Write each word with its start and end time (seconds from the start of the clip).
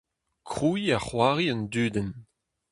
Krouiñ 0.49 0.91
ha 0.95 0.99
c'hoari 1.05 1.45
un 1.53 1.61
dudenn. 1.71 2.11